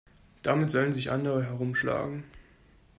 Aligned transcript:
Damit 0.41 0.71
sollen 0.71 0.93
sich 0.93 1.11
andere 1.11 1.43
herumschlagen. 1.43 2.23